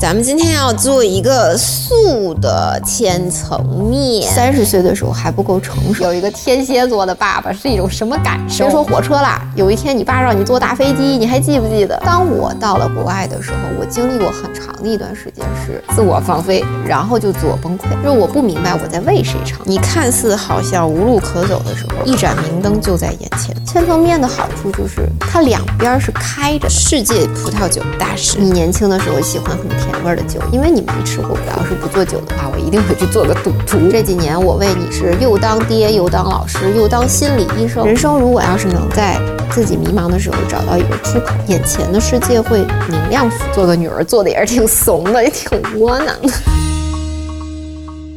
[0.00, 4.22] 咱们今天要做一个素的千层面。
[4.32, 8.64] 三十岁的时候还不够成熟，有一个天蝎座的爸爸是一种什么感受？
[8.64, 12.00] 别说火车啦，有一天你爸让你坐大飞机，你还记不记得？
[12.02, 19.60] 当我到了国外的时候，我经历过很长的一段时间是自我放飞，然后就自我崩溃，就是我不明白我在为谁唱。
[19.66, 23.54] 你看似好像无路可走的时候，一盏明灯就在眼前。
[23.66, 26.66] 千层面的好处就是它两边是开着。
[26.70, 29.89] 世界葡萄酒大师，你年轻的时候喜欢很甜。
[30.02, 31.30] 味儿的酒，因为你没吃过。
[31.30, 33.90] 我要是不做酒的话，我一定会去做个赌徒。
[33.90, 37.86] 这几年我为你是又当爹又当老师又当心理医生。
[37.86, 43.30] 人生如果要是能在自己迷茫的时候找到一个出口，眼前的世界会明亮。
[43.52, 46.32] 做个女儿做的也是挺怂的，也挺窝囊的。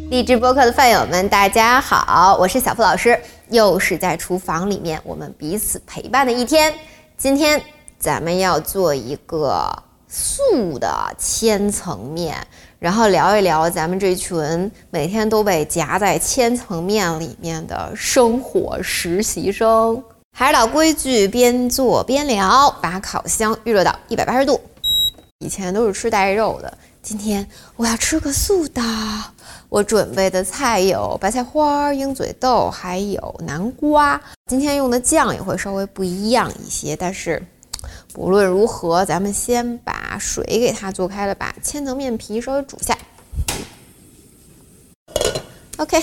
[0.10, 6.74] 励志播客的饭友们，大家好，我是小付老师，又是在厨房里面我们彼此陪伴的一天。
[7.18, 7.62] 今天
[7.98, 9.72] 咱们要做一个。
[10.16, 12.38] 素的千层面，
[12.78, 20.04] 然后聊一聊咱们这群每天都被夹在千层面里面的生活实习生。
[20.38, 24.62] 还是老规矩，边做边聊，把烤箱预热到一百八十度。
[25.40, 28.84] 以前都是吃带肉的，今天我要吃个素的。
[29.68, 34.22] 我准备的菜有白菜花、鹰嘴豆，还有南瓜。
[34.46, 37.44] 今天用的酱也会稍微不一样一些，但是。
[38.14, 42.96] 不论如何，咱们先把水给它做开了，把千层面皮稍微煮下。
[45.78, 46.02] OK，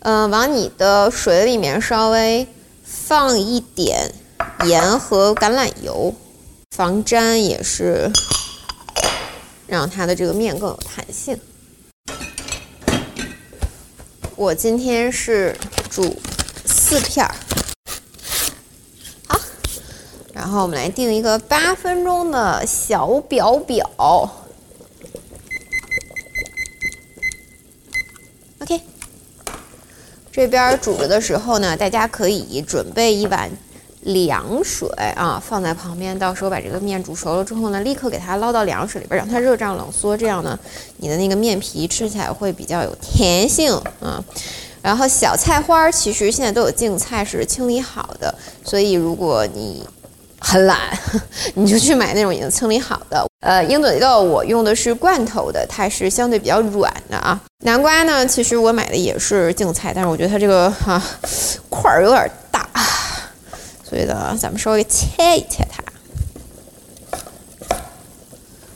[0.00, 2.46] 嗯，往你的水里面稍微
[2.84, 4.12] 放一点
[4.66, 6.14] 盐和橄榄油，
[6.72, 8.10] 防粘也是
[9.66, 11.40] 让它的这个面更有弹性。
[14.36, 15.56] 我今天是
[15.88, 16.20] 煮
[16.66, 17.34] 四片儿。
[20.34, 23.88] 然后我们来定一个八分钟的小表表。
[28.58, 28.80] OK，
[30.32, 33.48] 这边煮着的时候呢，大家可以准备一碗
[34.00, 36.18] 凉水啊，放在旁边。
[36.18, 40.16] 到时候把这个面煮熟了之后呢，立刻给它捞到凉水里边，让它热胀冷缩。
[40.16, 40.58] 这样呢，
[40.96, 44.22] 你的那个面皮吃起来会比较有甜性啊。
[44.82, 48.34] 然后小菜花其实现在都有净菜是清理好的，
[48.64, 49.86] 所以如果你
[50.54, 50.78] 很懒，
[51.54, 53.26] 你就去买那种已经清理好的。
[53.40, 57.40] 呃，鹰嘴豆我用的是罐头的，它是相对比较软的啊。
[57.64, 61.02] 南瓜呢，其实我买的也是净菜，但是我觉得它这个哈
[61.68, 62.68] 块儿有点大，
[63.82, 65.82] 所以呢，咱们稍微切一切它。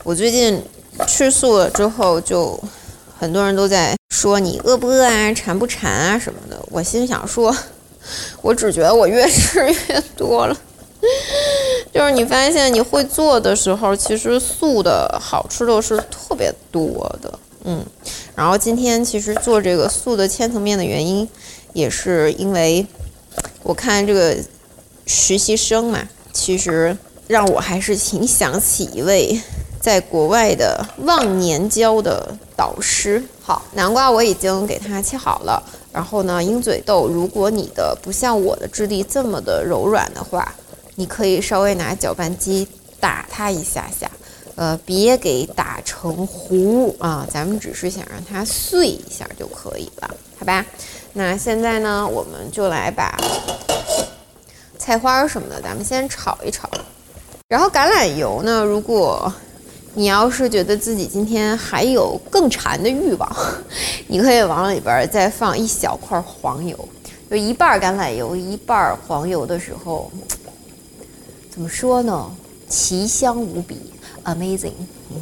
[0.02, 0.60] 我最近
[1.06, 2.60] 吃素了之后，就
[3.16, 6.60] 很多人都在说你饿不饿啊，馋不馋啊什么的。
[6.72, 7.56] 我心想说，
[8.42, 10.56] 我只觉得我越吃越多了。
[11.92, 17.84] 就是你发现你会做的时候，其实素的好吃的是特别多的，嗯。
[18.34, 21.28] 然后今天其实做这个素的千层面的原因，
[21.72, 22.86] 也是因为
[23.62, 24.36] 我看这个
[25.06, 26.00] 实习生嘛，
[26.32, 26.96] 其实
[27.26, 29.40] 让我还是挺想起一位
[29.80, 33.22] 在国外的忘年交的导师。
[33.42, 35.62] 好，南瓜我已经给它切好了，
[35.92, 40.54] 然后呢，鹰嘴豆，如果你的不像我的质地这么的柔软的话。
[40.98, 42.66] 你可以稍微拿搅拌机
[42.98, 44.10] 打它一下下，
[44.56, 50.66] 呃，别给打成糊啊，咱们只是想让它碎一下就可以了，好吧？
[51.12, 53.16] 那现在呢，我们就来把
[54.76, 56.68] 菜花什么的，咱们先炒一炒。
[57.46, 59.32] 然后橄榄油呢，如果
[59.94, 63.36] 你要是觉得自己今天还有更馋的欲望，
[64.08, 66.76] 你可以往里边再放一小块黄油，
[67.30, 70.10] 就一半橄榄油，一半黄油的时候。
[71.58, 72.30] 怎么说呢？
[72.70, 73.80] 奇香无比
[74.22, 74.74] ，amazing。
[75.10, 75.20] 嗯，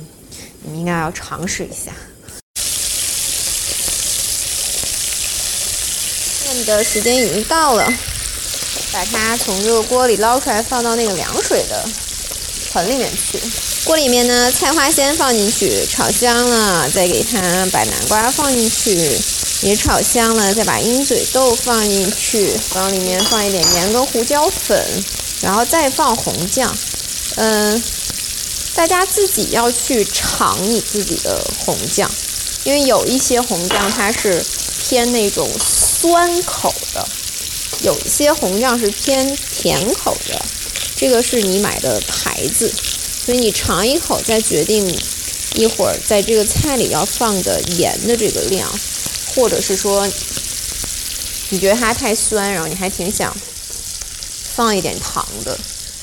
[0.60, 1.90] 你们应该要尝试一下。
[6.52, 7.90] 面的时间已经到了，
[8.92, 11.88] 把它从这个锅里捞出来，放到那个凉水的
[12.70, 13.40] 盆里面去。
[13.84, 17.40] 锅里面呢，菜花先放进去，炒香了，再给它
[17.72, 19.18] 把南瓜放进去，
[19.62, 25.02] 也炒香了，再把鹰嘴豆放进去，往里面放一点盐跟胡椒粉。
[25.40, 26.76] 然后再放红酱，
[27.36, 27.82] 嗯，
[28.74, 32.10] 大家自己要去尝你自己的红酱，
[32.64, 34.44] 因为有一些红酱它是
[34.82, 37.08] 偏那种酸口的，
[37.82, 40.42] 有一些红酱是偏甜口的，
[40.96, 42.72] 这个是你买的牌子。
[43.24, 44.86] 所以你尝一口再决定
[45.54, 48.72] 一会儿在这个菜里要放的盐的这个量，
[49.34, 50.08] 或者是说
[51.48, 53.36] 你觉得它太酸，然后你还挺想
[54.56, 55.56] 放一点糖的，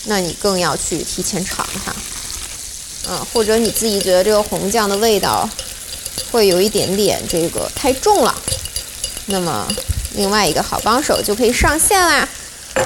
[0.05, 1.91] 那你更要去提前尝它。
[3.09, 5.50] 嗯，或者你自己觉得这个红酱的味道
[6.31, 8.33] 会有一点点这个太重了，
[9.25, 9.67] 那么
[10.15, 12.29] 另外一个好帮手就可以上线啦，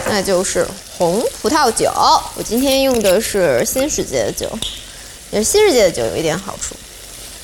[0.07, 0.65] 那就是
[0.97, 1.91] 红葡萄酒。
[2.35, 4.49] 我今天用的是新世界的酒，
[5.29, 6.73] 也是新世界的酒有一点好处，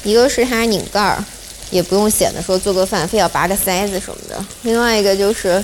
[0.04, 1.24] 一个是它拧盖儿，
[1.70, 5.64] 也不用显得说做个饭非要拔个塞子什么的；另外一个就是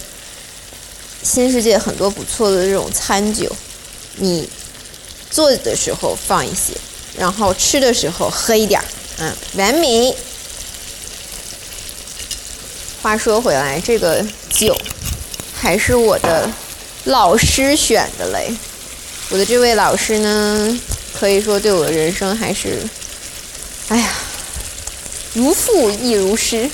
[1.24, 3.50] 新世界很多不错的这种餐酒，
[4.16, 4.50] 你
[5.30, 6.74] 做的时候放一些。
[7.18, 8.86] 然后吃的时候喝一点儿，
[9.18, 10.16] 嗯，完美。
[13.02, 14.78] 话说回来，这个酒
[15.54, 16.50] 还是我的
[17.06, 18.54] 老师选的嘞。
[19.30, 20.80] 我的这位老师呢，
[21.20, 22.82] 可以说对我的人生还是，
[23.90, 24.10] 哎呀，
[25.34, 26.70] 如父亦如师。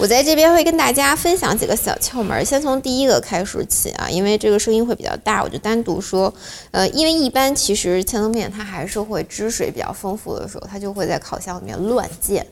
[0.00, 6.32] 我在这边会跟大家分享几个小窍门，先从第一个开始起啊，因为这个声音会比较大，我就单独说。
[6.70, 12.42] 呃，因为一般其实千层面它还是会汁水比较丰富的时候，它就会在烤箱里面乱溅，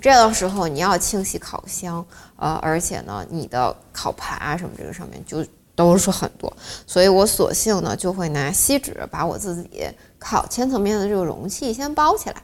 [0.00, 2.02] 这样的时候你要清洗烤箱，
[2.36, 6.50] 呃，而且呢，你的烤盘啊什么这个上面就都是很多，
[6.86, 9.86] 所以我索性呢就会拿锡纸把我自己
[10.18, 12.36] 烤千层面的这个容器先包起来。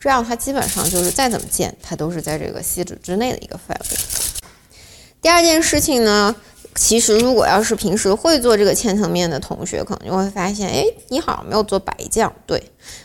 [0.00, 3.96] 这样它基本上就是再怎么溅，它都是在这个锡纸之内的一个范围。
[5.20, 6.34] 第二件事情呢，
[6.76, 12.32] 其实如果要是平时会做这个千层面的同学，可能就会发现，哎，你好像没有做白酱。
[12.46, 12.62] 对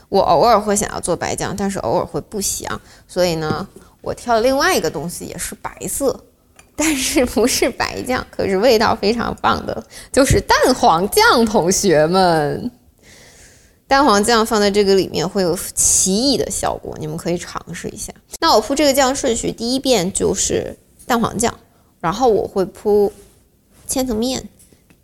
[0.10, 3.68] 我偶尔会想要做白酱，但是偶尔会不想，所以呢，
[4.01, 6.24] 我挑另外一个东西，也是白色，
[6.75, 12.69] 但是不是白酱，可是味道非常棒的，就是蛋黄酱，同学们。
[13.94, 18.12] 蛋黄酱放在这个里面会有奇异的效果，你们可以尝试一下。
[18.40, 20.75] 那我铺这个酱顺序，第一遍就是
[21.06, 21.56] 蛋黄酱，
[22.00, 23.13] 然后我会铺
[23.86, 24.50] 千层面，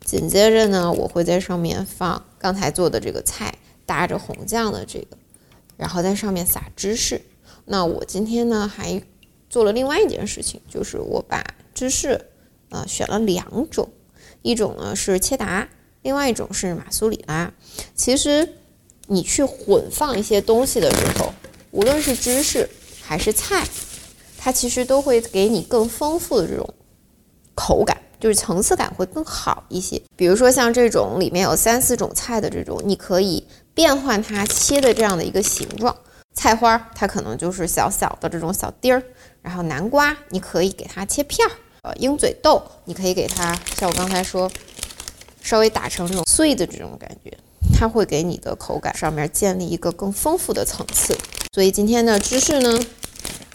[0.04, 3.54] 紧接着呢，我会在上面放刚才做的这个菜，
[3.86, 5.16] 搭着红酱的这个，
[5.78, 7.22] 然后在上面撒芝士。
[7.66, 9.00] 那我今天呢还
[9.52, 11.46] 做了另外一件事情，就是我把
[11.76, 12.20] 芝士
[12.70, 13.88] 啊选了两种，
[14.42, 15.70] 一种呢是切达，
[16.02, 17.54] 另外一种是马苏里拉。
[17.94, 18.56] 其实。
[19.12, 21.34] 你去混放一些东西的时候，
[21.72, 22.70] 无论是芝士
[23.02, 23.68] 还是菜，
[24.38, 26.74] 它其实都会给你更丰富的这种
[27.56, 30.00] 口感，就是层次感会更好一些。
[30.16, 35.96] 比如说像这种里面有三四种菜的这种，你可以变换它切的这样的一个形状。
[36.36, 39.02] 菜花它可能就是小小的这种小丁儿，
[39.42, 41.52] 然后南瓜你可以给它切片儿，
[41.82, 44.50] 呃，鹰嘴豆你可以给它像我刚才说，
[45.42, 47.36] 稍微打成这种碎的这种感觉。
[47.80, 51.18] 它会给你的口感上面建立一个更丰富的层次，
[51.54, 52.78] 所以今天的芝士呢，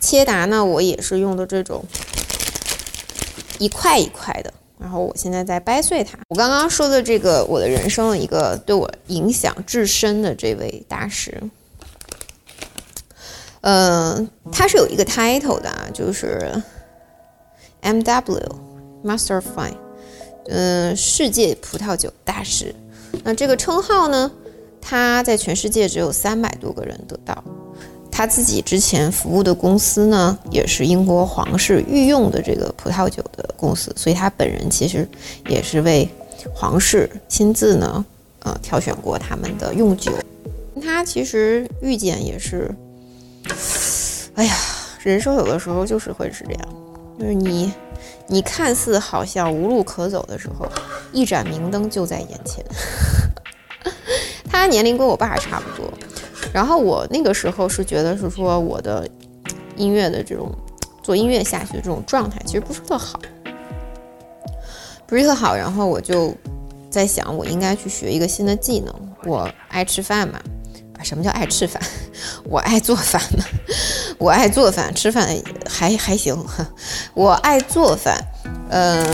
[0.01, 1.85] 切达呢，我也是用的这种
[3.59, 6.19] 一块一块的，然后我现在在掰碎它。
[6.31, 11.43] 我刚刚说的这个，我的人生的一个对我影响至深的这位大师，
[13.61, 16.51] 嗯，他是有一个 title 的啊，就是
[17.83, 18.59] M W
[19.05, 19.77] Master Fine，
[20.47, 22.75] 嗯，世界葡萄酒大师。
[23.23, 24.31] 那这个称号呢？
[24.81, 27.43] 他在全世界只有三百多个人得到。
[28.11, 35.09] 他自己之前服务的公司呢，也是英国皇室御用的这个葡萄酒的公司，所以他本人其实
[35.49, 36.09] 也是为
[36.55, 38.05] 皇室亲自呢，
[38.41, 40.13] 呃，挑选过他们的用酒。
[40.83, 42.71] 他其实遇见也是，
[44.35, 44.55] 哎呀，
[45.03, 46.69] 人生有的时候就是会是这样，
[47.19, 47.73] 就是你。
[48.27, 50.67] 你看似好像无路可走的时候，
[51.13, 52.65] 一盏明灯就在眼前。
[54.51, 55.93] 他年龄跟我爸差不多，
[56.53, 59.07] 然后我那个时候是觉得是说我的
[59.77, 60.51] 音乐的这种
[61.03, 63.21] 做音乐下去的这种状态其实不是特好，
[65.07, 65.55] 不是特好。
[65.55, 66.35] 然后我就
[66.89, 68.95] 在想，我应该去学一个新的技能。
[69.25, 70.41] 我爱吃饭嘛。
[70.97, 71.83] 啊什么叫爱吃饭？
[72.49, 73.45] 我爱做饭呢。
[74.17, 75.29] 我爱做饭，吃饭
[75.75, 76.37] 还还行。
[77.15, 78.17] 我爱做饭，
[78.71, 79.05] 嗯，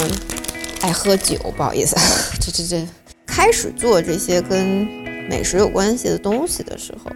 [0.83, 1.39] 爱喝酒。
[1.57, 1.97] 不好意思，
[2.39, 2.87] 这这这，
[3.27, 4.87] 开始做这些跟
[5.29, 7.11] 美食有关系的东西的时候，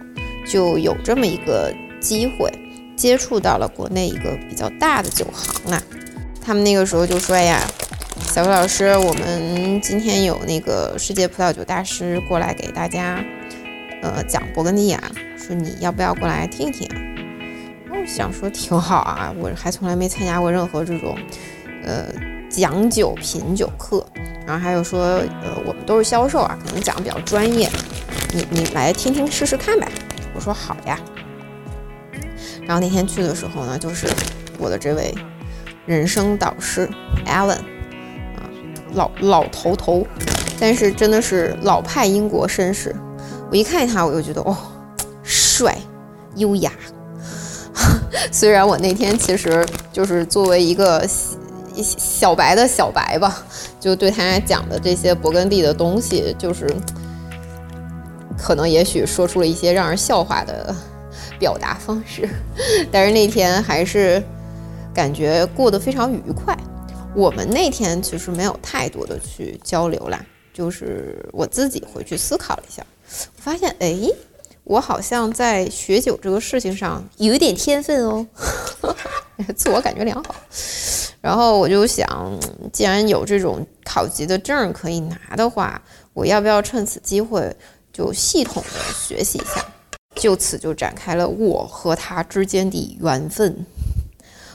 [0.51, 1.71] 就有这么一个
[2.01, 2.51] 机会，
[2.97, 5.83] 接触到了国内一个比较大的酒行啊。
[6.43, 7.61] 他们那个时候就说：“哎呀，
[8.33, 13.23] 小魏老师，我们今天有那个世界葡萄酒大师过来给大家。”
[14.01, 15.01] 呃，讲勃艮第亚，
[15.37, 16.87] 说你要不要过来听一听？
[18.05, 21.17] 想说挺好啊，我还从来没参加过任何这种
[21.83, 22.05] 呃
[22.49, 24.05] 讲酒品酒课。
[24.45, 24.99] 然后还有说，
[25.41, 27.67] 呃，我们都是销售啊，可能讲的比较专业。
[28.31, 29.91] 你你来听听试试看呗。
[30.35, 30.99] 我说好呀。
[32.67, 34.07] 然后那天去的时候呢，就是
[34.59, 35.13] 我的这位
[35.87, 36.87] 人生导师
[37.25, 37.57] Alan
[38.35, 38.45] 啊，
[38.93, 40.05] 老老头头，
[40.59, 42.95] 但是真的是老派英国绅士。
[43.49, 44.55] 我一看见他，我就觉得哦，
[45.23, 45.75] 帅，
[46.35, 46.71] 优雅。
[48.31, 51.07] 虽然我那天其实就是作为一个
[51.81, 53.45] 小白的小白吧，
[53.79, 56.67] 就对他讲的这些勃艮第的东西，就是
[58.37, 60.75] 可能也许说出了一些让人笑话的。
[61.37, 62.29] 表达方式，
[62.89, 64.23] 但是那天还是
[64.93, 66.57] 感觉过得非常愉快。
[67.13, 72.85] 我们那天其实没有太多的去交流啦，就是我自己回去思考了一下，
[73.35, 74.09] 我发现，哎，
[74.65, 78.25] 我好像在学酒这个事情上有一点天分哦，
[79.55, 80.35] 自我感觉良好。
[81.21, 82.39] 然后我就想，
[82.73, 85.81] 既然有这种考级的证可以拿的话，
[86.13, 87.55] 我要不要趁此机会
[87.93, 89.65] 就系统的学习一下？
[90.15, 93.65] 就此就展开了我和他之间的缘分。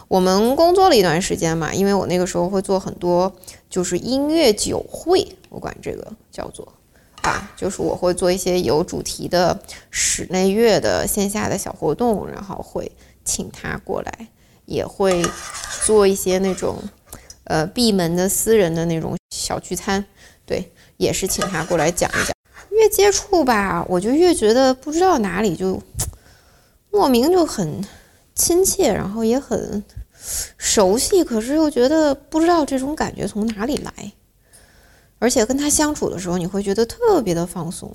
[0.09, 3.33] 我们工作了一段时间嘛，因为我那个时候会做很多，
[3.69, 6.67] 就是音乐酒会，我管这个叫做
[7.23, 9.61] 啊，就是我会做一些有主题的
[9.91, 12.91] 室内乐的线下的小活动，然后会
[13.25, 14.29] 请他过来，
[14.65, 15.23] 也会
[15.85, 16.83] 做一些那种
[17.45, 20.05] 呃闭门的私人的那种小聚餐，
[20.47, 22.33] 对，也是请他过来讲一讲。
[22.71, 25.83] 越接触吧，我就越觉得不知道哪里就
[26.91, 27.85] 莫名就很
[28.35, 29.85] 亲切，然后也很
[30.57, 34.13] 熟悉，可是又觉得不知道这种感觉从哪里来。
[35.21, 37.95] 而且跟他相处的时候，你会觉得特别的放松。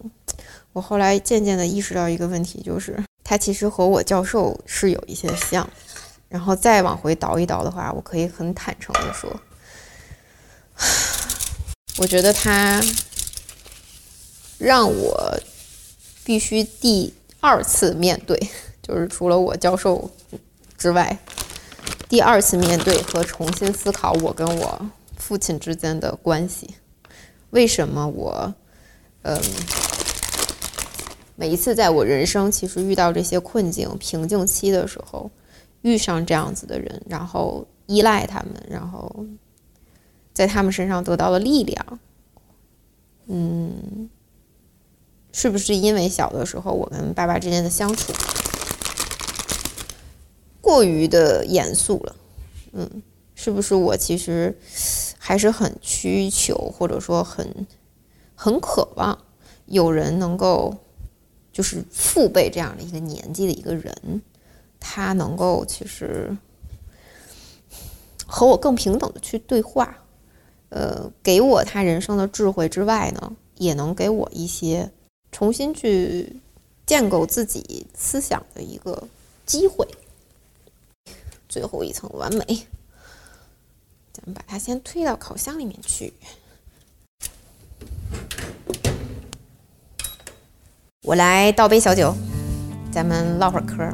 [0.71, 5.69] 我后来渐渐的意识到一个问题，就是他其实和我教授是有一些像。
[6.29, 9.29] 然后再往回倒一倒的话，我可以很坦诚的说，
[11.99, 12.81] 我觉得他。
[14.57, 15.37] 让我
[16.23, 18.39] 必须第二次面对，
[18.81, 20.09] 就是除了我教授
[20.77, 21.19] 之外，
[22.07, 26.73] 第二次面对和重新思考我跟我父亲之间的关系。
[27.55, 28.53] 为什么我，
[29.21, 29.41] 嗯，
[31.37, 35.31] 每一次在我人生其实遇到这些困境、瓶颈期的时候，
[35.81, 39.25] 遇上这样子的人，然后依赖他们，然后
[40.33, 41.99] 在他们身上得到了力量，
[43.27, 44.09] 嗯。
[45.37, 48.13] 是不是因为小的时候我跟爸爸之间的相处
[50.61, 52.15] 过于的严肃了？
[52.71, 53.03] 嗯，
[53.35, 54.57] 是不是我其实
[55.27, 57.65] 还是很需求，或者说很
[58.35, 59.17] 很渴望
[59.65, 60.77] 有人能够
[61.51, 64.21] 就是父辈这样的一个年纪的一个人，
[64.79, 66.37] 他能够其实
[68.27, 69.97] 和我更平等的去对话，
[70.69, 74.91] 呃，给我他人生的智慧之外呢，也能给我一些。
[75.31, 76.39] 重新去
[76.85, 79.07] 建构自己思想的一个
[79.43, 79.87] 机会，
[81.49, 82.67] 最后一层完美，
[84.15, 86.13] 咱们把它先推到烤箱里面去。
[91.03, 92.15] 我来倒杯小酒，
[92.93, 93.85] 咱们唠会儿嗑。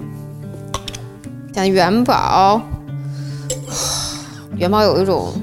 [1.55, 2.61] 像元宝，
[4.57, 5.33] 元宝有一种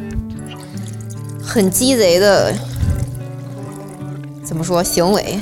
[1.43, 2.55] 很鸡贼的，
[4.45, 5.41] 怎么说行为？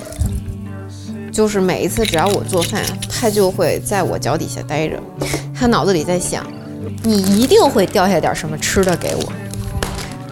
[1.31, 4.99] 就是每一次只要我做饭，他就会在我脚底下待着，
[5.55, 6.51] 他脑子里在想，
[7.03, 9.33] 你一定会掉下点什么吃的给我，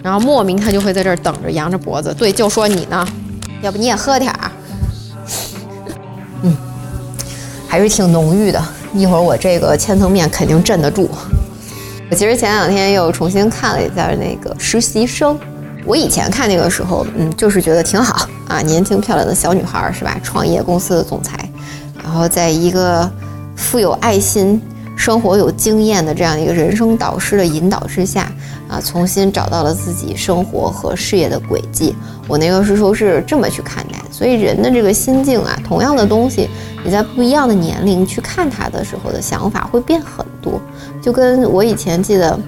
[0.03, 3.07] 然后莫名他就会在这儿等着，扬着脖子，对，就说你呢，
[3.63, 4.51] 要不你也喝点儿，
[6.43, 6.57] 嗯，
[7.69, 8.63] 还是挺浓郁的，
[8.95, 11.09] 一会儿我这个千层面肯定镇得住。
[12.11, 15.39] 我其实前两天又重新看了一下那个实习生。
[15.87, 20.19] 我以前看那个时候，嗯，就是觉得挺好啊，年轻漂亮的小女孩是吧？
[20.23, 21.39] 创业公司的总裁，
[22.03, 23.11] 然后在一个
[23.55, 24.61] 富有爱心、
[24.97, 28.33] 生活有经验的这样一个人生导师的引导之下，
[28.69, 31.95] 啊，重新找到了自己生活和事业的轨迹。
[32.27, 36.49] 我那个时候是这么去看待，所以人的这个心境啊，同样的东西，
[36.85, 40.61] 你在不一样的年龄去看它的时候的想法会变很多。
[41.03, 42.39] 就跟我以前记得，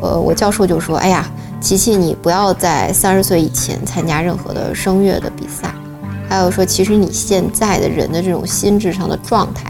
[0.00, 1.28] 呃，我教授就说：“哎呀。”
[1.60, 5.74] 琪琪，你不要在三十岁以前参加任何的声乐的比赛。
[6.28, 9.64] 还有说，其实你现在的人的这种心智上的状态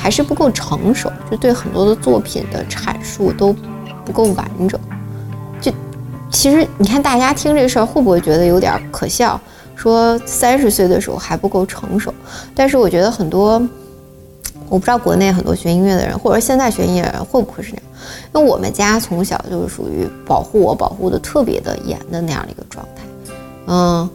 [0.00, 3.54] 还是不够成熟，就对很多的作品的阐述都
[4.04, 4.80] 不够完整。
[5.60, 5.70] 就
[6.30, 9.38] 其实你看，大家听这事儿会不会觉得有点可笑？
[9.76, 12.12] 说三十岁的时候还不够成熟，
[12.54, 13.62] 但是我觉得很多，
[14.68, 17.84] 我不知道国内很多学音乐的人，或者现在学音乐人会不会是这样？
[18.34, 23.02] 因为我们家从小就是属于保护我、保护的特别的严的那样的一个状态，
[23.66, 24.08] 嗯，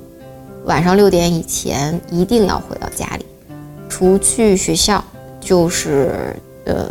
[0.66, 3.26] 晚上六点以前一定要回到家里，
[3.90, 5.04] 除去学校
[5.46, 6.36] 就是
[6.66, 6.90] 呃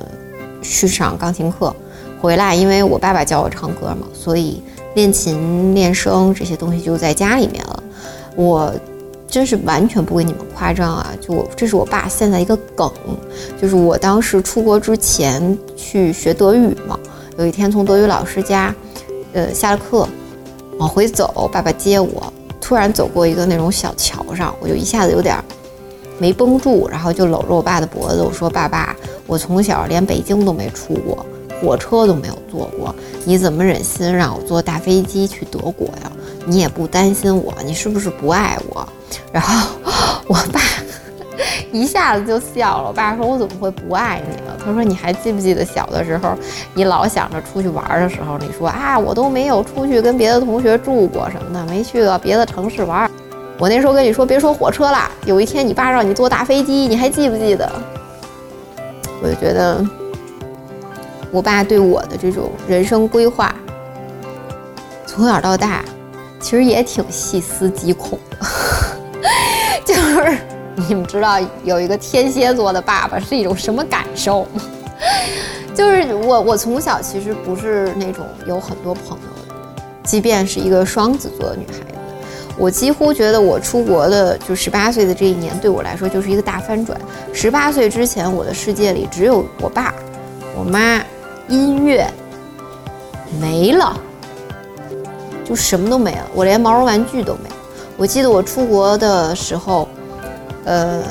[0.63, 1.75] 去上钢琴课，
[2.21, 4.63] 回来因为我爸爸教我唱歌嘛，所以
[4.95, 7.83] 练琴练声这些东西就在家里面了。
[8.37, 8.73] 我
[9.27, 11.11] 真是完全不跟你们夸张啊！
[11.21, 12.89] 就我这是我爸现在一个梗，
[13.61, 16.97] 就是我当时出国之前去学德语嘛，
[17.37, 18.73] 有一天从德语老师家，
[19.33, 20.09] 呃下了课
[20.79, 22.33] 往回走，爸爸接我。
[22.61, 25.37] 突然走过一个那种小桥上，我就一下子有点
[26.19, 28.95] 没绷住，然后就搂着我爸的脖子，我说：“爸爸，
[29.27, 31.25] 我从小连北京都没出过，
[31.61, 32.95] 火车都没有坐过，
[33.25, 36.13] 你怎么忍心让我坐大飞机去德国呀？
[36.47, 38.87] 你也不担心我，你是不是不爱我？”
[39.33, 39.71] 然后
[40.27, 40.61] 我爸。
[41.73, 42.89] 一下子就笑了。
[42.89, 46.33] 我爸说：“我怎么会不爱你呢？”他说：“你还记不记得小的时候，
[46.75, 53.11] 你老想着出去玩的时候，你说啊，我都没有出去跟别的同学住过什么的，没去过别的城市玩。
[53.59, 57.71] 我那时候跟你说，别说火车了，有一天你爸让你坐大飞机，你还记不记得？”
[59.23, 59.85] 我就觉得，
[61.31, 63.55] 我爸对我的这种人生规划，
[65.07, 65.85] 从小到大，
[66.41, 68.47] 其实也挺细思极恐的，
[69.85, 70.39] 就是。
[70.89, 74.61] 你们知道有一个天蝎座的爸爸是一种什么感受吗？
[75.73, 81.94] 就是我，我从小其实不是那种有很多朋友的，即便是一个双子座的女孩，
[82.57, 86.99] 我几乎觉得我出国的就十八岁的这一年对我来说就是一个大翻转。
[87.33, 89.95] 十八岁之前，我的世界里只有我爸、
[90.57, 91.03] 我妈、
[91.49, 92.07] 音乐，
[93.41, 93.99] 没了，
[95.45, 97.51] 就什么都没了，我连毛绒玩具都没。
[97.97, 99.89] 我记得我出国的时候。
[100.67, 101.03] 呃，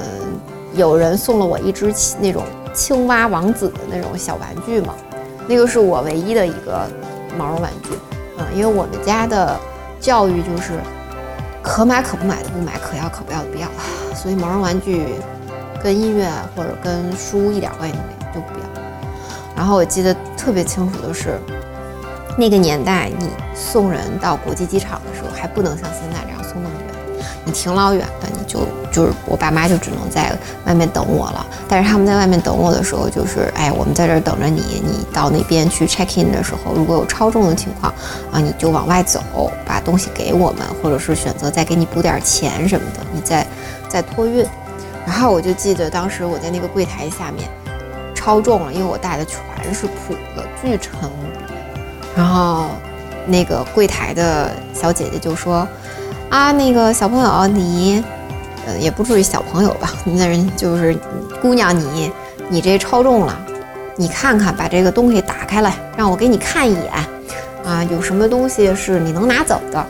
[0.74, 2.42] 有人送了我一只那种
[2.74, 4.96] 青蛙王子的那种小玩具嘛，
[5.48, 6.90] 那个是我唯一的一个
[7.38, 7.90] 毛绒玩具，
[8.40, 9.56] 嗯，因为我们家的
[10.00, 10.72] 教育就是
[11.64, 13.68] 可买可不买的不买，可要可不要的不要，
[14.14, 15.06] 所以毛绒玩具
[15.82, 18.66] 跟音乐或者跟书一点关系都没有，就不要。
[19.56, 21.40] 然后我记得特别清楚的是，
[22.38, 26.43] 那个年代你送人到国际机场的时候，还不能像现在这样，
[27.46, 28.68] 你挺老远的，你就。
[28.94, 30.32] 就是我爸妈就只能在
[30.68, 37.92] 外面等我了，但是他们在外面等我的时候，就是哎，我们在这儿等着你，你到那边去 check in 的时候，如果有超重的情况
[38.32, 39.20] 啊，你就往外走，
[39.66, 43.48] 把东西给我们，或者是选择再给你补点钱什么的，你再
[43.90, 44.46] 再托运。
[45.08, 47.50] 然后我就记得当时我在那个柜台下面，
[48.14, 51.10] 超重了，因为我带的全是谱子，巨沉。
[52.16, 52.68] 然后
[53.26, 55.68] 那个柜台的小姐姐就说
[56.34, 58.04] 啊，那个小朋友你。
[58.66, 59.92] 呃，也不至于小朋友吧？
[60.06, 60.98] 那人就是
[61.42, 62.10] 姑娘，你
[62.50, 63.38] 你这超重了，
[63.98, 66.92] 你看看，把这个东西打开来，让我给你看一眼
[67.66, 69.86] 啊，有什么东西是你能拿走的？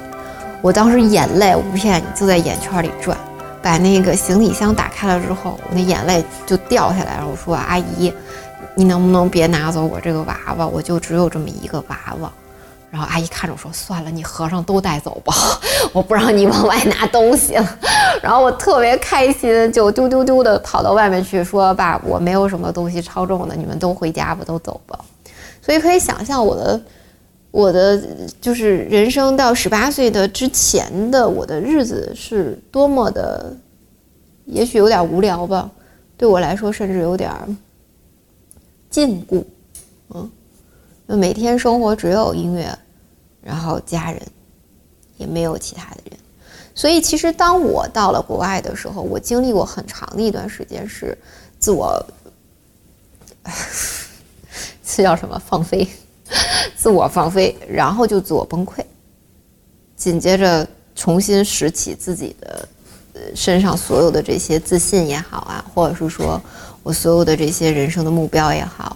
[0.59, 3.17] 我当时眼泪，我不骗你，就在眼圈里转。
[3.61, 7.27] 把那个行李箱打开了之后，我那眼泪就掉下来了。
[7.31, 8.11] 我说：“阿姨，
[8.75, 10.67] 你能不能别拿走我这个娃娃？
[10.67, 12.31] 我就只有这么一个娃娃。”
[12.93, 15.33] 然后阿姨看着我说：“算了，你和尚都带走吧，
[15.93, 17.79] 我不让你往外拿东西了。”
[18.21, 25.03] 然后我特别开心，就丢丢丢的跑到外面去说：“爸，我没有什么东西超重的，你们都回家吧，都走吧。”
[25.59, 26.79] 所以可以想象我的，
[27.49, 27.99] 我的
[28.39, 33.57] 就是人生到十八岁的之前的我的日子是多么的，
[34.45, 35.67] 也许有点无聊吧，
[36.15, 37.31] 对我来说甚至有点
[38.91, 39.43] 禁锢，
[40.13, 40.29] 嗯，
[41.07, 42.77] 就每天生活只有音乐。
[43.45, 44.21] 然后家人
[45.17, 46.17] 也没有其他的人，
[46.73, 51.17] 所以其实当我到了国外的时候，我经历过很长的一段时间是
[51.59, 52.01] 自我，
[54.81, 55.85] 这 叫什么放飞，
[56.77, 58.75] 自我放飞，然后就自我崩溃，
[59.97, 62.65] 紧接着重新拾起自己的
[63.35, 66.41] 身上所有的这些自信也好啊，或者是说
[66.81, 68.95] 我所有的这些人生的目标也好，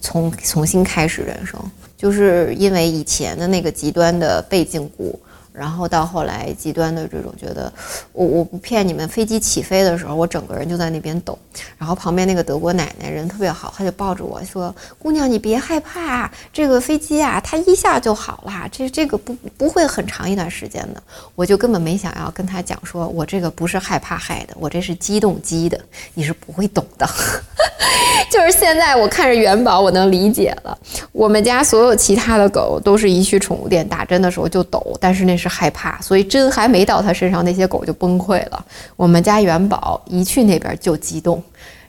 [0.00, 1.60] 从重新开始人生。
[1.96, 5.14] 就是因为以前的那个极端的被禁锢。
[5.58, 7.72] 然后到后来极端的这种觉得，
[8.12, 11.36] 我我不骗你们，飞机起飞的时候，我整个人就在那边抖。
[11.76, 21.02] 然后旁边那个德国奶奶人特别好，她就抱着我说：“姑娘，你别害怕，这个飞机啊，它一下就好了，这这个不不会很长一段时间的。”
[21.34, 25.80] 我就根本没想要跟她讲，说我这个不是害怕害的，我这是激动激的，
[26.14, 27.08] 你是不会懂的。
[28.30, 30.78] 就是现在我看着元宝，我能理解了。
[31.12, 35.47] 我们家所有其他的狗都是一去宠物店打针的时候就抖，但是那是。
[35.48, 38.64] 害怕，所以针还没到他身上，那些狗就崩溃了。
[38.96, 41.42] 我们家元宝一去那边就激动，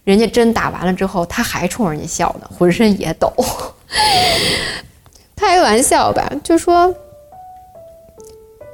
[0.03, 3.33] 人家针打完了之后，他还冲人家笑呢，浑身也抖。
[5.35, 6.93] 开玩笑吧，就说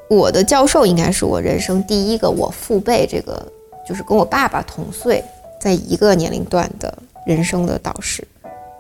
[0.10, 3.46] 我的教授应该是我人生第一个我父辈这个，
[3.88, 5.24] 就是跟我爸爸同岁，
[5.60, 6.96] 在一个年龄段的
[7.26, 8.28] 人生的导师。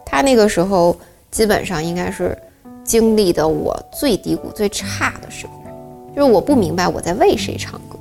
[0.05, 0.95] 他那个时候
[1.31, 2.37] 基本上应该是
[2.83, 5.53] 经历的我最低谷、最差的时候，
[6.15, 7.99] 就是我不明白我在为谁唱歌，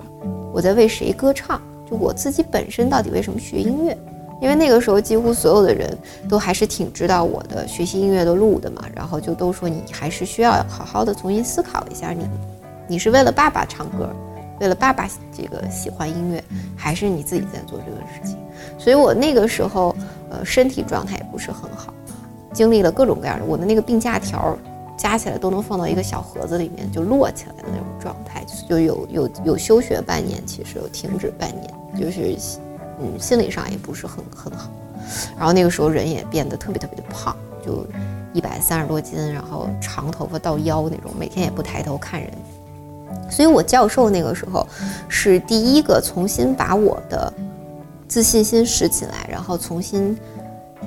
[0.53, 3.97] 我在为谁歌唱，就我自己本身到底为什么学音乐？
[4.41, 5.97] 因为那个时候几乎所有的人
[6.29, 12.29] 都还是挺知道我的学习音乐的路的嘛，然后就都说你还是需要好好的重新思考一下你。
[12.87, 14.11] 你是为了爸爸唱歌，
[14.61, 16.45] 为了爸爸这个喜欢音乐，
[16.77, 18.39] 还是你自己在做这个事情？
[18.79, 19.97] 所以我那个时候，
[20.31, 21.95] 呃，身体状态也不是很好，
[22.53, 24.57] 经历了各种各样的，我的那个病假条
[24.97, 32.37] 加起来都能放到一个小盒子里面就摞起来的那种状态，就有有有休学半年，其实有停止半年，就是
[33.01, 34.71] 嗯，心理上也不是很很好。
[35.37, 37.87] 然后那个时候人也变得特别特别的胖，就
[38.33, 42.31] 一百三十多斤，然后长头发到腰那种，每天也不抬头看人。
[43.31, 44.67] 所以，我教授那个时候
[45.09, 47.33] 是第一个重新把我的
[48.07, 50.17] 自信心拾起来，然后重新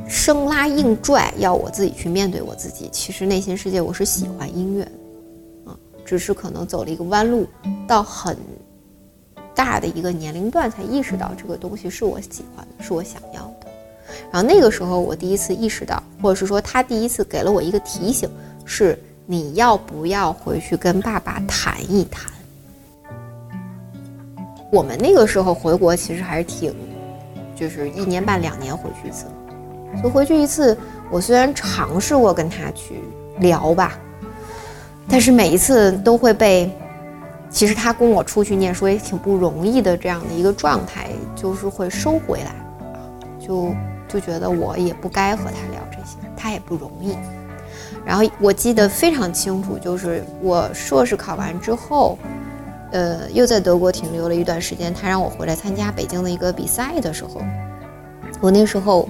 [0.08, 2.90] 生拉硬拽，要我自己去面对我自己。
[2.92, 4.84] 其实内心世界我是喜欢音乐，
[5.66, 7.48] 啊，只是可能走了一个弯路，
[7.88, 8.38] 到很
[9.56, 13.68] 大的一个年龄段才意识到这个东西是我喜欢的，是我想要的。
[14.32, 18.30] 然后那个时候，我第一次意识到，或者是说他第一次给了我一个提醒
[18.66, 18.98] 是。
[19.30, 22.32] 你要不要回去跟爸爸谈一谈？
[24.72, 26.74] 我们那个时候回国其实还是挺，
[27.54, 29.26] 就是一年半两年回去一次，
[30.02, 30.78] 就回去一次。
[31.10, 33.02] 我虽然尝试过跟他去
[33.40, 33.98] 聊吧，
[35.08, 36.70] 但是每一次都会被，
[37.50, 42.54] 其实他供我出去念书也挺不容易的这样的一个状态，就是会收回来，
[43.40, 43.74] 就
[44.06, 47.16] 就觉得我也不该和他聊这些，他也不容易。
[48.06, 52.18] 然后我记得非常清楚，就是我硕士考完之后，
[52.92, 54.94] 呃，又在德国停留了一段时间。
[54.94, 57.42] 他让我回来参加北京的一个比赛的时候，
[58.42, 59.08] 我那时候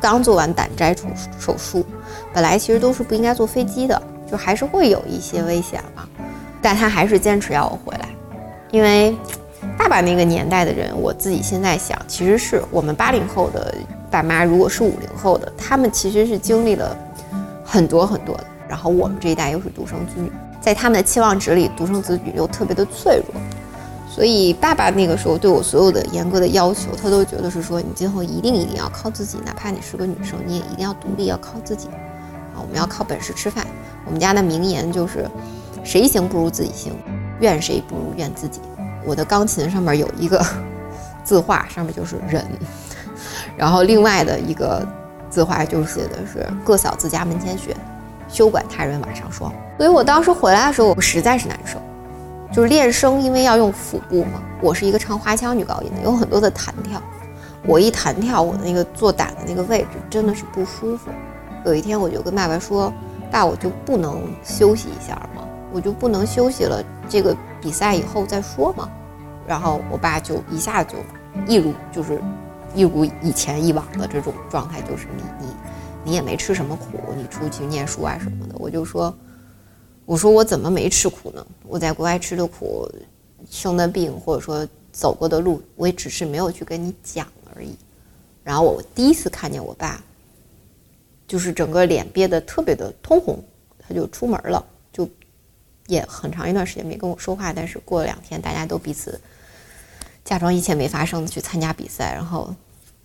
[0.00, 1.04] 刚做完胆摘手
[1.38, 1.84] 手术，
[2.32, 6.08] 本来其实都是不应该坐飞机的，就还是会有一些危险嘛。
[6.62, 8.08] 但他还是坚持要我回来，
[8.70, 9.14] 因为
[9.78, 13.74] 爸爸那个年代的人，我自己现在想，其实是我们八零后的
[14.10, 16.96] 爸妈，如果是五零后的，他们其实是经历了。
[17.62, 23.40] 很多很多的，然后我们这一代又是独生子女，在他们的期望值里，独生子女又特别的脆弱，
[24.20, 32.60] 所以爸爸那个时候对我所有的严格的要求，他都觉得是说你今后一定一定要靠自己，哪怕你是个女生，你也一定要独立，要靠自己啊！
[32.60, 33.66] 我们要靠本事吃饭。
[34.04, 35.26] 我们家的名言就是，
[35.82, 36.92] 谁行不如自己行，
[37.40, 38.60] 怨谁不如怨自己。
[39.06, 40.44] 我的钢琴上面有一个
[41.24, 42.46] 字画，上面就是忍，
[43.56, 44.86] 然后另外的一个。
[45.30, 47.74] 字画就是写的是“各扫自家门前雪，
[48.28, 49.50] 休管他人瓦上霜”。
[49.78, 51.80] 所以我当时回来的时候，我实在是难受。
[52.52, 54.42] 就是练声，因为要用腹部嘛。
[54.60, 57.00] 我是一个唱花腔女高音的，有很多的弹跳。
[57.64, 61.10] 我一弹跳，我那个做胆的那个位置真的是不舒服。
[61.64, 62.92] 有一天我就跟爸爸说
[63.30, 65.46] ：“爸，我就不能休息一下吗？
[65.72, 66.82] 我就不能休息了？
[67.08, 68.88] 这个比赛以后再说嘛。”
[69.46, 70.96] 然后我爸就一下就
[71.46, 72.20] 一如就是。
[72.72, 75.54] 一如以前以往的这种状态，就是你你
[76.04, 78.54] 你也没吃什么苦，你出去念书啊什么的。
[78.58, 79.12] 我就说，
[80.10, 81.46] 我说我怎么没吃苦呢？
[81.62, 82.90] 我在国外吃的苦，
[83.48, 87.76] 生的病，或者说走过的路，我也只是没有去跟你讲而已。
[88.42, 90.02] 然后我第一次看见我爸，
[91.28, 93.40] 就是整个脸憋得特别的通红，
[93.78, 95.08] 他就出门了，就
[95.86, 97.52] 也很长一段时间没跟我说话。
[97.52, 99.20] 但是过了两天，大家都彼此。
[100.24, 102.52] 假装一切没发生去参加比赛，然后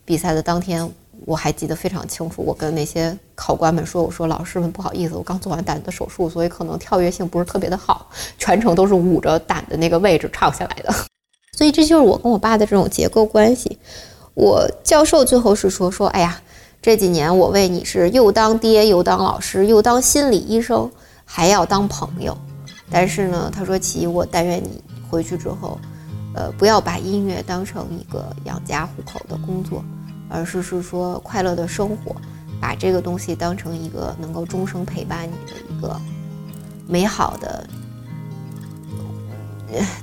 [0.04, 0.90] 比赛的当天
[1.26, 2.42] 我还记得非常清楚。
[2.42, 8.08] 我跟那些考官们说：“我说老师们不好意思，我刚做完胆的手术，所以可能跳跃性不是特别的好，
[8.38, 10.94] 全程都是捂着胆的那个位置唱下来的。
[11.58, 13.78] ”所以这就是我跟我爸的这种结构关系。
[14.34, 16.40] 我教授最后是说：“说哎呀，
[16.80, 20.90] 这几年我为你是又当爹又当老师又当心理医生，
[21.24, 22.36] 还要当朋友。
[22.88, 25.78] 但是呢，他说其我但愿你回去之后。”
[26.38, 29.82] 呃，不要把音乐当成一个养家糊口的工作，
[30.28, 32.14] 而是是说快乐的生活，
[32.60, 36.00] 把这个东西当成一个能够终生陪伴你的一个
[36.86, 37.66] 美好的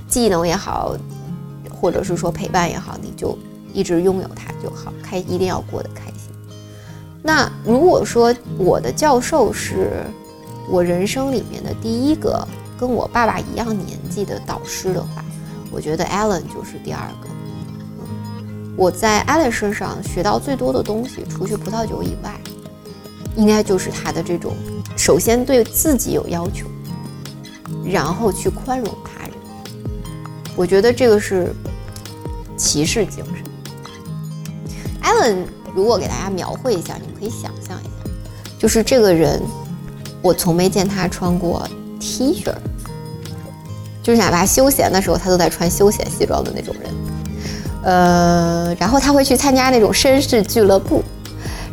[0.08, 0.96] 技能也好，
[1.70, 3.38] 或者是说陪伴也好，你就
[3.74, 6.32] 一直拥有它就好，开一定要过得开心。
[7.22, 10.04] 那如果说我的教授是
[10.70, 12.46] 我人生里面的第一个
[12.78, 15.24] 跟我爸爸一样年纪的导师的话，
[15.72, 17.33] 我觉得 Allen 就是第二个。
[18.76, 22.36] 我在 Allen 身上学到最多的东西，除去葡萄酒以外，
[23.36, 24.54] 应该就是他的这种：
[24.98, 26.66] 首先对自己有要求，
[27.86, 29.34] 然后去宽容他人。
[30.56, 31.54] 我觉得这个是
[32.58, 33.44] 骑士精神。
[35.04, 38.12] Allen，如果给大家描绘一下，你们可以想象一下，
[38.58, 39.42] 就是这个人，
[40.22, 41.68] 我从没见他穿过
[42.00, 42.52] T 恤，
[44.02, 46.92] 就是哪怕休闲的时候，他都在穿休闲西装的那种人。
[47.84, 51.04] 呃，然后他会去参加那种绅士俱乐部，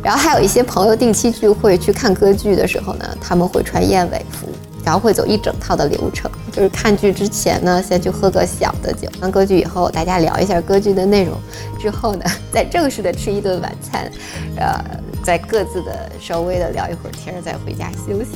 [0.03, 4.47] 然后还有一些朋友定期聚会去看歌剧的时候呢，他们会穿燕尾服。
[4.83, 11.37] 然后会走一整套的流程，就是看剧之前呢，先去喝个小的酒；看歌剧以后，大家聊一下歌剧的内容，
[11.79, 14.11] 之后呢，再正式的吃一顿晚餐，
[14.55, 14.83] 呃，
[15.23, 18.31] 再各自的稍微的聊一会儿天，再回家休息。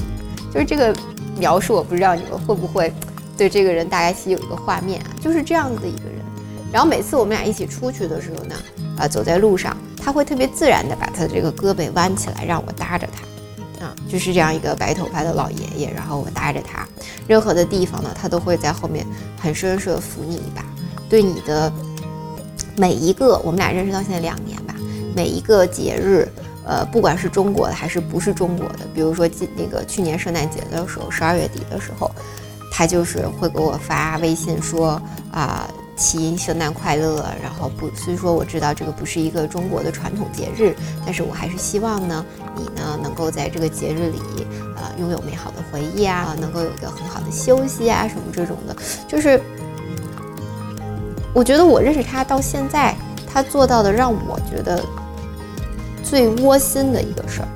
[0.53, 0.95] 就是这个
[1.35, 2.93] 描述，我不知道你们会不会
[3.35, 5.01] 对这个人大概其有一个画面？
[5.19, 6.14] 就是这样子的一个。
[6.75, 8.55] 然后每次我们俩一起出去的时候呢，
[8.99, 13.85] 啊，走在路上，他会特别自然的把他的这个胳膊弯起来，让我搭着他。
[13.85, 16.85] 啊，就是这样一个白头发的老爷爷，然后我搭着他，
[17.27, 19.07] 任何的地方呢，他都会在后面
[19.39, 20.65] 很绅士的扶你一把，
[21.07, 21.71] 对你的
[22.75, 24.75] 每一个，我们俩认识到现在两年吧，
[25.15, 26.27] 每一个节日，
[26.65, 32.11] 呃，不管是中国的还是不是中国的，比如说今那个去年圣诞节的时候，十二月底的时候，
[32.69, 35.65] 他就是会给我发微信说啊。
[35.95, 44.19] 祈圣诞快乐，然后不，虽说我知道这个不是一个中国的传统节日，但是我还是希望呢，你呢能够在这个节日里，
[44.75, 48.75] 呃，拥有美好的回忆啊，能够有一个很好的休息啊，什么这种的，
[49.07, 49.41] 就是，
[51.33, 52.93] 我觉得我认识他到现在，
[53.25, 54.83] 他做到的让我觉得
[56.03, 57.47] 最窝心的一个事儿，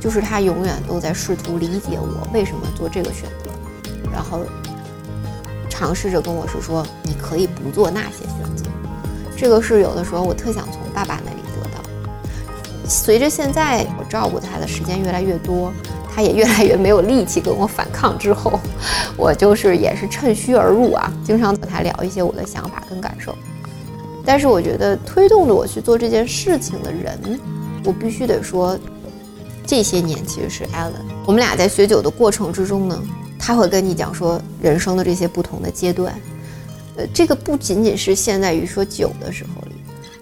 [0.00, 3.50] 就是他永远都在试图理解我为什么做这个选择，
[4.12, 4.44] 然后。
[5.72, 8.66] 尝试着跟我说说，你可以不做那些选择。
[9.34, 11.82] 这个是有的时候我特想从爸爸那里得到。
[12.86, 15.72] 随着现在我照顾他的时间越来越多，
[16.14, 18.60] 他也越来越没有力气跟我反抗之后，
[19.16, 23.34] 我就是也是趁虚而入啊，经常和他聊一些我的想法跟感受。
[24.26, 27.40] 但是我觉得推动着我去做这件事情的人，
[27.84, 28.78] 我必须得说，
[29.66, 31.02] 这些年其实是 Allen。
[31.26, 33.02] 我们俩在学酒的过程之中呢。
[33.44, 36.14] 他会跟你讲说人生的这些不同的阶段，
[36.96, 39.64] 呃，这个不仅仅是现在于说酒的时候，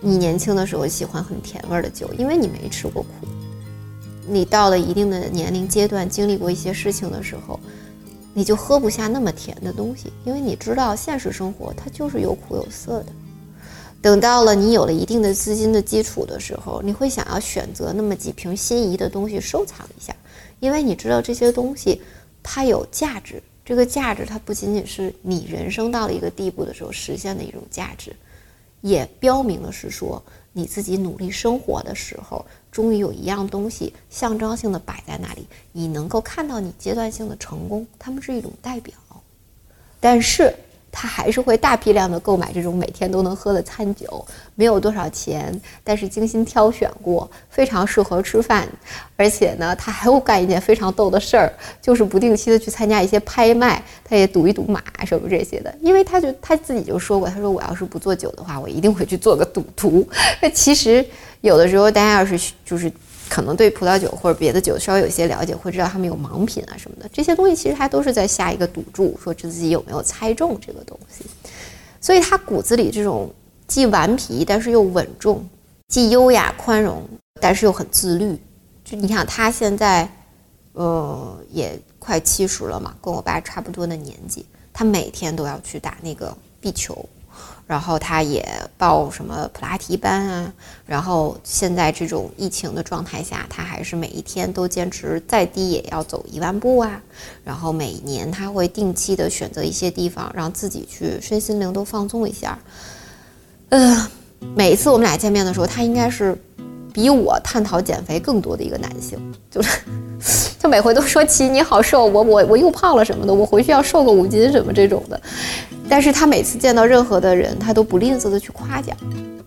[0.01, 3.29] 你年轻的时候喜欢很甜味儿的酒，因为你没吃过苦。
[4.27, 7.61] 你到了一定的年龄阶段，经历过一些事情的时候，
[8.33, 13.07] 你就喝不下那么甜的东西，因为你知道现实生活它就是有苦有涩的。
[14.01, 20.17] 等到了你有了一定的资金的基础的时候，你会想要选择那么几瓶心仪的东西收藏一下，
[20.59, 22.01] 因为你知道这些东西。
[22.43, 28.15] 它有价值，这个价值它不仅仅是你人生到了一个地步的时候实现的一种价值，
[28.81, 30.23] 也标明了是说
[30.53, 38.95] 你自己努力生活的时候，终于有一样东西象征性的摆在那里，你能够看到你阶段性的成功，它们是一种代表，
[40.01, 40.55] 但是。
[40.93, 44.25] 他还是会大批量的购买这种每天都能喝的餐酒，
[44.55, 48.69] 没有多少钱，但是精心挑选过，非常适合吃饭。
[49.17, 55.75] 而且呢，他还会干一件非常逗的事儿，就是不定期的去参加一些拍卖，他也赌一赌马什么这些的。
[55.81, 60.07] 因为他就他自己就说过，他说我要是不做酒的话，我一定会去做个赌徒。
[60.43, 61.05] 那其实
[61.41, 62.91] 有的时候大家要是就是。
[63.31, 71.25] 可能对葡萄酒或者别的酒稍微有些了解，会知道他们有盲品啊什么的，这些东西其实他都是在下一个赌注，说自己有没有猜中这个东西。
[72.01, 73.33] 所以他骨子里这种
[73.69, 75.49] 既顽皮但是又稳重，
[75.89, 77.09] 既优雅宽容
[77.41, 78.37] 但是又很自律。
[78.85, 80.11] 就你想他现在，
[80.73, 87.09] 呃，也快七十了嘛，跟我爸差不多的年纪，他每天都要去打那个壁球。
[87.71, 88.45] 然后他也
[88.77, 90.53] 报什么普拉提班啊，
[90.85, 97.01] 然后现在这种疫情的状态下，他还是每一天都坚持再低也要走一万步啊。
[97.45, 102.59] 然后每年他会定期的选择一些地方，让自己去身心灵都放松一下。
[103.69, 104.11] 呃，
[104.57, 106.37] 每一次我们俩见面的时候，他应该是
[106.93, 109.17] 比我探讨减肥更多的一个男性，
[109.49, 109.79] 就是
[110.59, 115.21] 就每回都说起你好瘦，我我我又胖了什么的，我回去要瘦个五斤什么这种的。
[115.91, 118.97] 但是他每次见到任何的人，他都不吝啬的去夸奖，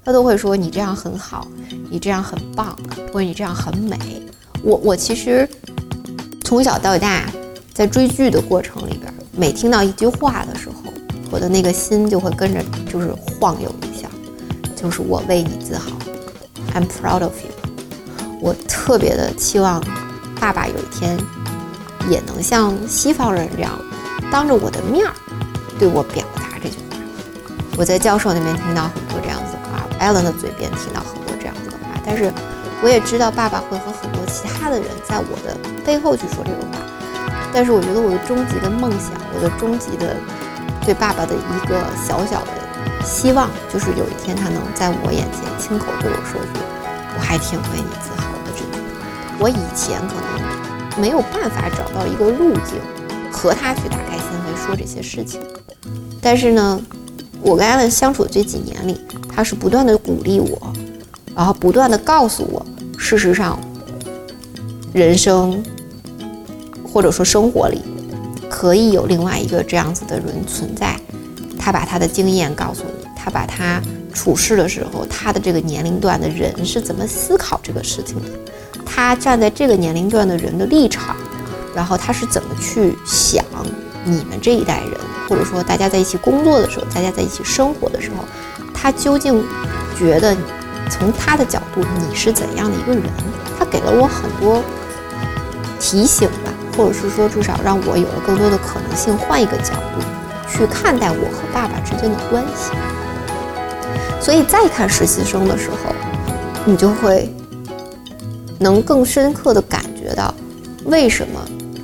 [0.03, 1.47] 他都会说你这样很好，
[1.89, 2.77] 你这样很棒，
[3.13, 3.97] 或者你这样很美。
[4.61, 5.47] 我我其实
[6.43, 7.31] 从小到大
[7.73, 10.91] 在追剧的过程里边，每听到一句话的时候，
[11.31, 14.09] 我的那个心就会跟着就是晃悠一下，
[14.75, 15.91] 就是我为你自豪
[16.73, 17.51] ，I'm proud of you。
[18.41, 19.81] 我特别的期望
[20.41, 21.17] 爸爸有一天
[22.09, 23.79] 也能像西方人这样，
[24.29, 25.13] 当着我的面儿。
[25.83, 26.95] 对我表达这句话，
[27.75, 32.31] 我在教授那边听到很多这样子的话，Allen 的嘴边听到很多这样子的话，但是
[32.81, 36.79] 我也知道爸爸会和很多其他的人在我的背后去说这个话，
[37.51, 40.15] 但是我觉得我的终极的梦想，我的终极的
[40.85, 46.63] 对爸爸的一个小小的希望，就是有一天他能在我眼前亲口对我说句
[47.11, 48.79] ：“我还挺为你自豪的。”这个，
[49.37, 52.79] 我以前可能没有办法找到一个路径
[53.33, 55.41] 和他去打开心扉说这些事情，
[56.21, 56.79] 但是呢，
[57.41, 60.71] 我跟艾伦相处的这几年里，他是不断的鼓励我，
[61.35, 62.65] 然后不断的告诉我，
[62.97, 63.59] 事实上，
[64.93, 65.61] 人生
[66.83, 67.81] 或者说生活里。
[68.55, 70.95] 可以有另外一个这样子的人存在，
[71.57, 73.81] 他把他的经验告诉你，他把他
[74.13, 78.29] 处事的时候，他的这个年龄段的人是怎么思考这个事情的，
[78.85, 81.15] 他站在这个年龄段的人的立场，
[81.75, 83.43] 然后他是怎么去想
[84.03, 84.91] 你们这一代人，
[85.27, 88.25] 或者说大家在一起工作的时候，大家在一起生活的时候，
[88.73, 89.43] 他究竟
[89.97, 90.35] 觉得
[90.89, 93.03] 从他的角度你是怎样的一个人？
[93.57, 94.61] 他给了我很多
[95.79, 96.51] 提醒吧。
[96.75, 100.01] 或者是说，至少让我有了更多的可能性，换一个角度
[100.49, 102.71] 去看待我和爸爸之间的关系。
[104.19, 105.93] 所以再看实习生的时候，
[106.65, 107.31] 你就会
[108.57, 110.33] 能更深刻的感觉到，
[110.85, 111.39] 为什么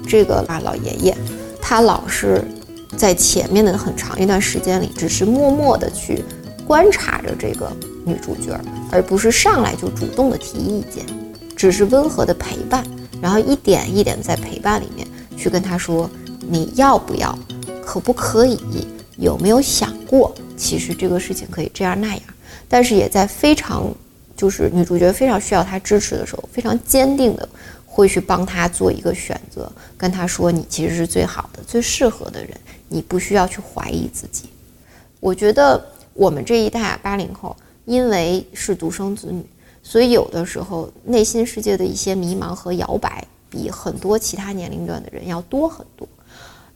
[0.09, 1.15] 这个啊老爷爷
[1.61, 2.43] 他老是
[2.97, 6.23] 在前面的很长一段时间里，只是默默的去
[6.65, 7.71] 观察着这个
[8.03, 8.59] 女主角，
[8.91, 11.05] 而不是上来就主动的提意见，
[11.55, 12.83] 只是温和的陪伴。
[13.21, 15.05] 然后一点一点在陪伴里面
[15.37, 17.37] 去跟他说，你要不要，
[17.83, 18.57] 可不可以，
[19.17, 22.21] 有没有想过，其实这个事情可以这样那样，
[22.67, 23.93] 但是也在非常
[24.37, 27.47] 就是女主角非常需要他支持的时候，非常坚定的
[27.91, 32.55] 会去帮他做一个选择，跟他说你其实是最好的、最适合的人，
[32.87, 34.47] 你不需要去怀疑自己。
[35.19, 39.43] 我觉得我们这一代八零后，因为是独生子女。
[39.81, 46.07] 所以有的时候内心世界的一些迷茫和摇摆，比很多其他年龄段的人要多很多。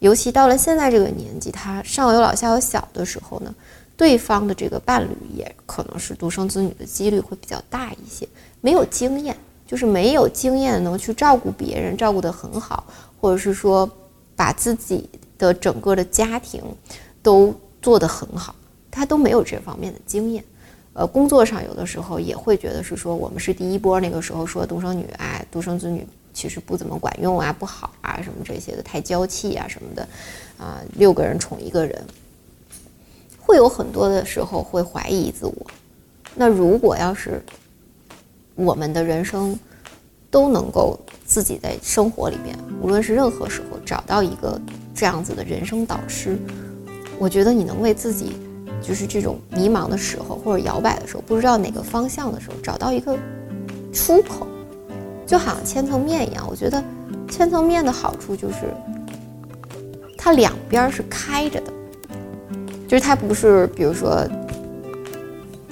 [0.00, 3.54] 尤其到了现在这个年纪，他上有老下有小的时候呢，
[3.96, 8.26] 对方的这个伴侣也可能是独生子女的几率会比较大一些，
[8.60, 12.84] 没有经验，就是没有经验能去照顾别人，照顾得很好，
[13.20, 13.88] 或者是说
[14.36, 16.62] 把自己的整个的家庭
[17.22, 18.54] 都做得很好，
[18.90, 20.44] 他都没有这方面的经验。
[20.92, 30.08] 呃，工作上有的时候也会觉得是说我们是第一波，那个时候说独生女啊，独生子女其实不怎么管用啊，不好啊，什么这些的太娇气啊什么的，
[30.56, 32.00] 啊，六个人宠一个人，
[33.40, 35.66] 会有很多的时候会怀疑自我。
[36.36, 37.42] 那如果要是
[38.54, 39.58] 我们的人生
[40.30, 44.60] 都能够自己在生活里边，无论是任何时候找到一个
[44.94, 46.38] 这样子的人生导师，
[47.18, 48.36] 我觉得你能为自己。
[48.86, 53.16] 就是这种迷茫的时候，或者摇摆的时候，不知道哪个方向的时候，找到一个
[53.94, 54.46] 出口，
[55.26, 56.46] 就好像千层面一样。
[56.46, 56.84] 我觉得
[57.30, 58.74] 千层面的好处就是
[60.18, 61.72] 它两边是开着的，
[62.86, 64.22] 就是它不是，比如说，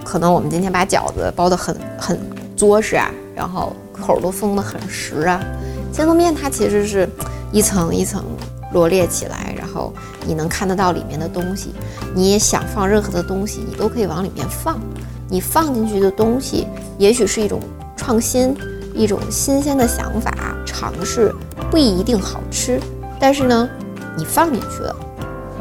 [0.03, 2.19] 可能我们今天把饺子包的很很
[2.57, 5.41] 作实啊，然后口都封得很实啊。
[5.93, 7.09] 千层面它其实是
[7.53, 8.25] 一层一层
[8.73, 9.93] 罗列起来，然后。
[10.25, 11.75] 你能看得到里面的东西，
[12.15, 14.79] 你也想放任何的东西，你都可以往里面放。
[15.29, 17.59] 你放进去的东西，也许是一种
[17.97, 18.57] 创新，
[18.95, 20.33] 一种新鲜的想法
[20.65, 21.35] 尝试，
[21.73, 22.81] 不一定好吃，
[23.19, 23.69] 但是呢，
[24.17, 24.95] 你放进去了，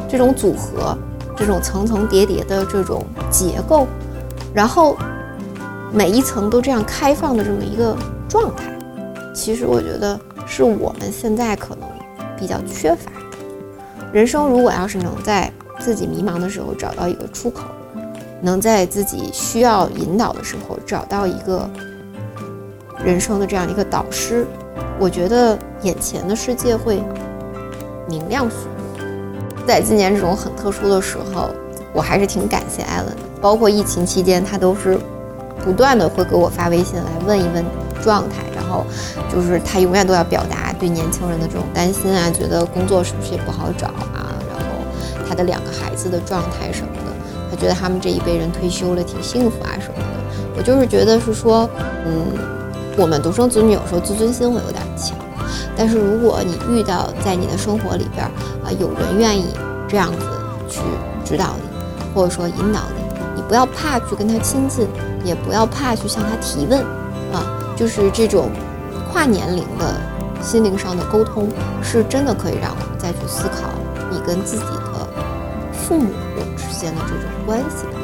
[0.07, 0.95] 这种组合，
[1.35, 3.87] 这种层层叠叠的这种结构，
[4.53, 4.95] 然后
[5.93, 7.97] 每一层都这样开放的这么一个
[8.29, 8.71] 状态，
[9.33, 11.87] 其实我觉得是我们现在可能
[12.37, 13.11] 比较缺乏。
[14.13, 17.63] 人生如果要是能在自己迷茫的时候找到一个出口，
[18.41, 21.69] 能在自己需要引导的时候找到一个
[23.03, 24.45] 人生的这样一个导师，
[24.97, 27.03] 我觉得眼前的世界会
[28.07, 28.55] 明亮许
[28.97, 29.65] 多。
[29.67, 31.49] 在今年这种很特殊的时候，
[31.93, 33.21] 我还是挺感谢艾伦的。
[33.41, 34.99] 包括疫情期间，他都是
[35.63, 37.63] 不断的会给我发微信来问一问
[38.01, 38.85] 状态，然后
[39.31, 40.73] 就是他永远都要表达。
[40.79, 44.33] 对年轻人的这种担心啊，觉得工作是不是也不好找啊？
[44.49, 44.65] 然后
[45.29, 47.13] 他的两个孩子的状态什么的，
[47.51, 50.55] 他觉得他们这一辈人退休了挺幸福啊什么的。
[50.57, 51.69] 我就是觉得是说，
[52.07, 52.25] 嗯，
[52.97, 55.15] 我们独生子女有时候自尊心会有点强，
[55.77, 59.45] 但是如果你遇到在你的生活里边啊有人愿意
[59.87, 60.25] 这样子
[60.67, 60.79] 去
[61.23, 63.03] 指导你，或者说引导你，
[63.35, 64.87] 你不要怕去跟他亲近，
[65.23, 66.79] 也不要怕去向他提问
[67.33, 67.45] 啊，
[67.75, 68.49] 就是这种
[69.11, 69.95] 跨年龄的。
[70.43, 71.47] 心灵上的沟通
[71.83, 73.69] 是真的可以让我们再去思考
[74.09, 75.07] 你跟自己的
[75.71, 76.07] 父母
[76.57, 77.99] 之间的这种关系的。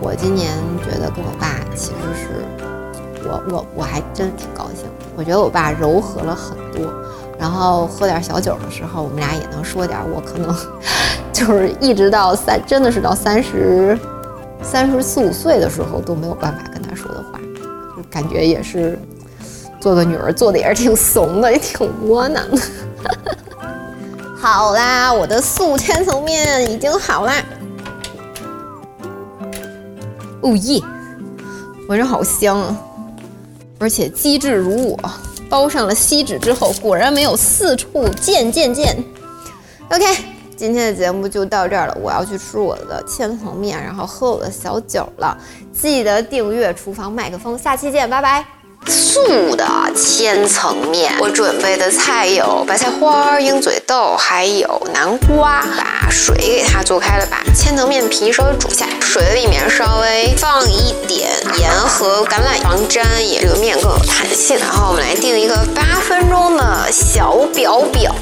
[0.00, 0.50] 我今年
[0.82, 4.86] 觉得跟我爸其实是我我我还真挺高兴。
[5.14, 6.90] 我觉得我爸柔和了很多，
[7.38, 10.56] 然后喝点小酒的时候，我们俩也能说点我可能
[11.34, 13.94] 就是一直到三，真的是到三十
[14.64, 17.38] 三十四五岁的时候都没有办法跟他说的话，
[17.96, 18.98] 就感觉也是
[19.80, 22.60] 做个女儿做的也是挺怂的，也挺窝囊的。
[24.36, 27.34] 好啦，我的素千层面已经好啦。
[30.42, 30.82] 哦耶，
[31.88, 32.76] 闻着好香啊！
[33.78, 34.98] 而且机智如我，
[35.48, 38.96] 包上了锡纸之后，果然没有四处溅溅溅。
[39.90, 40.04] OK，
[40.56, 45.36] 今天的节目就到这儿了，我要去吃我的千层面，然后喝我的小酒了。
[45.72, 48.63] 记得订阅厨房麦克风，下期见，拜拜。
[48.86, 49.66] 素的
[49.96, 55.64] 千层面，我准备的菜有白菜花、鹰嘴豆，还有南瓜。
[55.76, 64.56] 把水给它做开了，把千层面皮稍微煮一下，水里面稍微放一点盐和橄榄防粘，也这个面更有弹性。
[64.58, 68.14] 然后我们来定一个八分钟的小表表，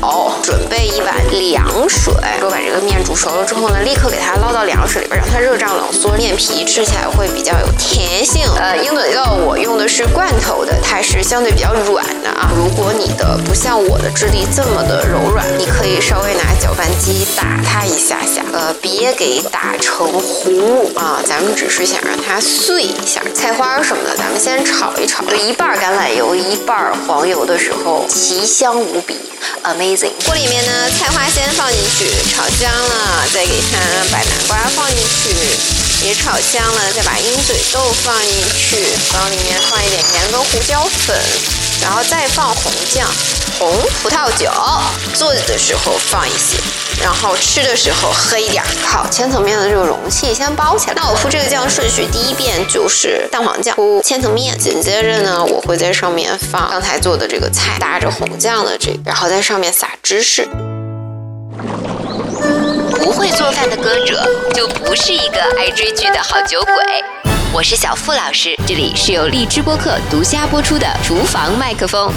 [0.42, 2.14] 准备一碗凉水。
[2.40, 8.42] 我把这个面煮熟了之后呢，立刻给它捞到凉水里边，让它热胀冷缩，面皮吃起来会比较有甜性。
[8.56, 10.51] 呃，鹰嘴豆我用的是罐头。
[10.64, 23.22] 的它是相对比较软的啊，如果你的不像我的质地这么的柔软，你可以稍微拿搅拌机打它一下下，呃，别给打成糊啊，咱们只是想让它碎一下。
[23.34, 29.16] 菜花什么的，咱们先炒一炒，一半橄榄油，一半黄油的时候，奇香无比
[29.64, 30.12] ，amazing。
[30.26, 33.78] 锅里面呢，菜花先放进去，炒香了，再给它
[34.12, 35.81] 把南瓜放进去。
[36.04, 38.76] 也炒香了，再把鹰嘴豆放进去，
[39.14, 41.16] 往里面放一点盐跟胡椒粉，
[41.80, 43.08] 然后再放红酱、
[43.56, 43.72] 红
[44.02, 44.50] 葡萄酒。
[45.14, 46.58] 做的时候放一些，
[47.00, 48.64] 然后吃的时候喝一点。
[48.84, 50.94] 好，千层面的这个容器先包起来。
[50.96, 60.48] 那我铺这个酱顺序，第一遍就是蛋黄酱铺千层面，紧接着呢，我会在上面放刚才做的这个菜，搭着红酱的这个，然后在上面撒芝士。
[62.92, 64.22] 不会做饭的歌者，
[64.54, 66.74] 就不是一个爱追剧的好酒鬼。
[67.52, 72.12] 我是小付老师，这里是由荔枝播客独家播出的厨房麦克风。